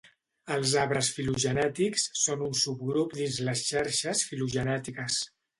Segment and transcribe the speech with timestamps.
[0.53, 5.25] Els arbres filogenètics són un subgrup dins les xarxes filogenètiques.